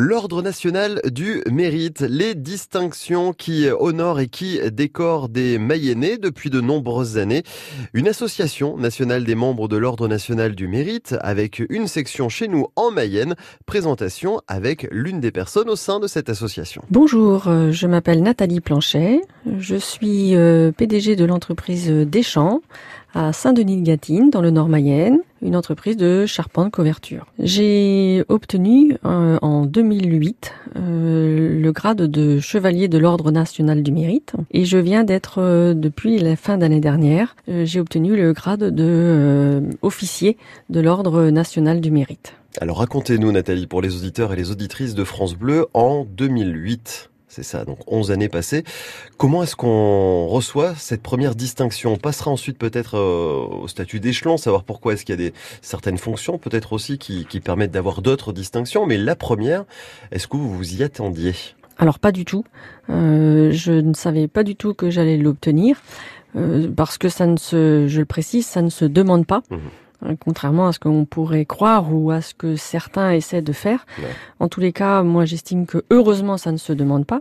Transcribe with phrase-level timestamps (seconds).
[0.00, 6.60] L'Ordre national du mérite, les distinctions qui honorent et qui décorent des Mayennais depuis de
[6.60, 7.42] nombreuses années.
[7.94, 12.68] Une association nationale des membres de l'Ordre national du mérite avec une section chez nous
[12.76, 13.34] en Mayenne.
[13.66, 16.82] Présentation avec l'une des personnes au sein de cette association.
[16.90, 19.20] Bonjour, euh, je m'appelle Nathalie Planchet.
[19.58, 22.60] Je suis euh, PDG de l'entreprise Deschamps
[23.14, 27.26] à Saint-Denis-de-Gatine, dans le Nord Mayenne, une entreprise de charpente couverture.
[27.38, 34.32] J'ai obtenu euh, en 2008 euh, le grade de chevalier de l'Ordre national du mérite
[34.50, 39.62] et je viens d'être euh, depuis la fin d'année dernière, j'ai obtenu le grade de
[39.82, 40.36] officier
[40.70, 42.34] de l'Ordre national du mérite.
[42.60, 47.10] Alors racontez-nous Nathalie pour les auditeurs et les auditrices de France Bleu en 2008.
[47.28, 48.64] C'est ça, donc 11 années passées.
[49.18, 51.92] Comment est-ce qu'on reçoit cette première distinction?
[51.92, 55.34] On passera ensuite peut-être euh, au statut d'échelon, savoir pourquoi est-ce qu'il y a des
[55.60, 58.86] certaines fonctions, peut-être aussi qui, permettent d'avoir d'autres distinctions.
[58.86, 59.64] Mais la première,
[60.10, 61.34] est-ce que vous vous y attendiez?
[61.76, 62.44] Alors pas du tout.
[62.90, 65.80] Euh, je ne savais pas du tout que j'allais l'obtenir.
[66.36, 69.42] Euh, parce que ça ne se, je le précise, ça ne se demande pas.
[69.50, 69.56] Mmh.
[70.02, 73.84] Hein, contrairement à ce qu'on pourrait croire ou à ce que certains essaient de faire.
[74.38, 77.20] En tous les cas, moi j'estime que heureusement ça ne se demande pas.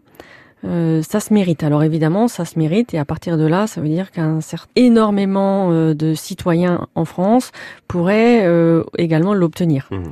[0.65, 1.63] Euh, ça se mérite.
[1.63, 4.69] Alors évidemment, ça se mérite et à partir de là, ça veut dire qu'un certain
[4.75, 7.51] énormément euh, de citoyens en France
[7.87, 9.87] pourraient euh, également l'obtenir.
[9.91, 10.03] Mmh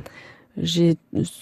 [0.56, 0.96] j'ai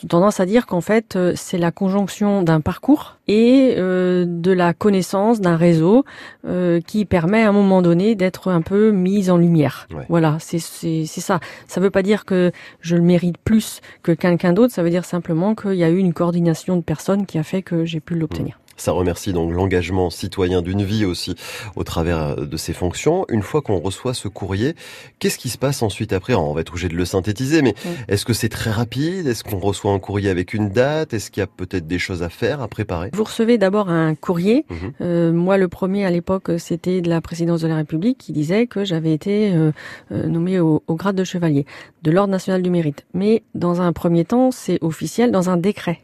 [0.08, 4.74] tendance à dire qu'en fait euh, c'est la conjonction d'un parcours et euh, de la
[4.74, 6.04] connaissance d'un réseau
[6.46, 9.86] euh, qui permet à un moment donné d'être un peu mise en lumière.
[10.08, 11.40] Voilà, c'est c'est ça.
[11.68, 14.72] Ça veut pas dire que je le mérite plus que quelqu'un d'autre.
[14.72, 17.62] Ça veut dire simplement qu'il y a eu une coordination de personnes qui a fait
[17.62, 18.58] que j'ai pu l'obtenir.
[18.76, 21.34] Ça remercie donc l'engagement citoyen d'une vie aussi
[21.76, 23.24] au travers euh, de ses fonctions.
[23.28, 24.74] Une fois qu'on reçoit ce courrier,
[25.18, 26.34] qu'est-ce qui se passe ensuite après?
[26.34, 27.74] On va être obligé de le synthétiser, mais
[28.08, 29.26] est-ce que c'est très rapide?
[29.26, 31.14] Est-ce qu'on reçoit un courrier avec une date?
[31.14, 33.10] Est-ce qu'il y a peut-être des choses à faire, à préparer?
[33.12, 34.64] Vous recevez d'abord un courrier.
[34.68, 34.92] Mhm.
[35.00, 38.66] Euh, moi, le premier à l'époque, c'était de la présidence de la République qui disait
[38.66, 39.72] que j'avais été euh,
[40.10, 41.66] nommé au, grade de chevalier
[42.02, 43.06] de l'Ordre national du mérite.
[43.14, 46.00] Mais dans un premier temps, c'est officiel dans un décret.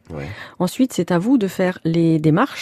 [0.59, 2.60] Ensuite, c'est à vous de faire les démarches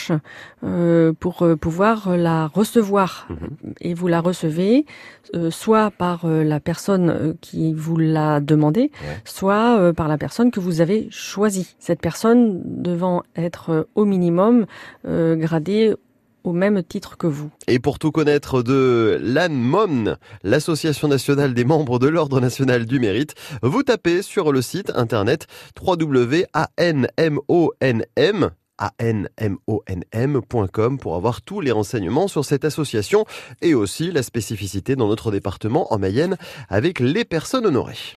[0.64, 3.28] euh, pour euh, pouvoir la recevoir.
[3.30, 3.74] Mhm.
[3.80, 4.86] Et vous la recevez
[5.34, 8.90] euh, soit par la personne qui vous l'a demandé,
[9.24, 11.76] soit par la personne que vous avez choisie.
[11.78, 14.66] Cette personne devant être au minimum
[15.04, 15.94] gradée
[16.44, 17.50] au même titre que vous.
[17.66, 23.34] Et pour tout connaître de l'ANMON, l'Association nationale des membres de l'Ordre national du mérite,
[23.62, 25.46] vous tapez sur le site internet
[25.80, 27.40] www.anmonm
[28.98, 29.58] anmonm.com
[30.98, 33.24] pour avoir tous les renseignements sur cette association
[33.62, 36.36] et aussi la spécificité dans notre département en Mayenne
[36.68, 37.98] avec les personnes honorées.